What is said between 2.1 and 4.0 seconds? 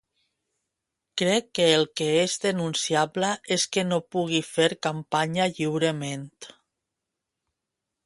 és denunciable és que